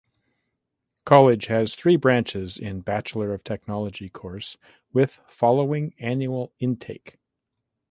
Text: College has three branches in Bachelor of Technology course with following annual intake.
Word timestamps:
College 1.05 1.45
has 1.45 1.75
three 1.75 1.95
branches 1.95 2.57
in 2.57 2.81
Bachelor 2.81 3.35
of 3.35 3.43
Technology 3.43 4.09
course 4.09 4.57
with 4.91 5.19
following 5.27 5.93
annual 5.99 6.51
intake. 6.57 7.19